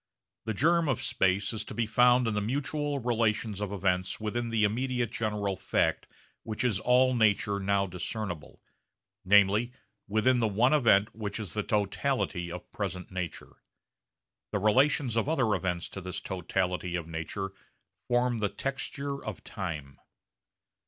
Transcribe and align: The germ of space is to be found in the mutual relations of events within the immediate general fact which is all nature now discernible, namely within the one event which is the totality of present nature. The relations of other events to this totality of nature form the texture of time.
The 0.45 0.55
germ 0.55 0.89
of 0.89 1.03
space 1.03 1.53
is 1.53 1.63
to 1.65 1.75
be 1.75 1.85
found 1.85 2.27
in 2.27 2.33
the 2.33 2.41
mutual 2.41 2.97
relations 2.97 3.61
of 3.61 3.71
events 3.71 4.19
within 4.19 4.49
the 4.49 4.63
immediate 4.63 5.11
general 5.11 5.55
fact 5.57 6.07
which 6.41 6.63
is 6.63 6.79
all 6.79 7.13
nature 7.13 7.59
now 7.59 7.85
discernible, 7.85 8.63
namely 9.23 9.73
within 10.07 10.39
the 10.39 10.47
one 10.47 10.73
event 10.73 11.13
which 11.15 11.39
is 11.39 11.53
the 11.53 11.61
totality 11.61 12.51
of 12.51 12.71
present 12.71 13.11
nature. 13.11 13.61
The 14.51 14.57
relations 14.57 15.15
of 15.15 15.29
other 15.29 15.53
events 15.53 15.87
to 15.89 16.01
this 16.01 16.19
totality 16.19 16.95
of 16.95 17.05
nature 17.07 17.51
form 18.07 18.39
the 18.39 18.49
texture 18.49 19.23
of 19.23 19.43
time. 19.43 19.99